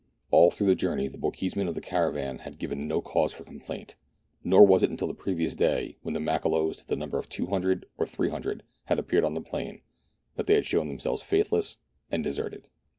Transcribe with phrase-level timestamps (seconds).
[0.31, 3.43] All through the journey the Bochjes men of the caravan had given no cause for
[3.43, 3.93] complaint,
[4.43, 7.85] nor was it until the previous day, when the Makololos to the number of 200
[7.99, 9.81] or 300 had appeared on the plain,
[10.37, 11.77] that they had shown themselves faithless,
[12.09, 12.67] and deserted.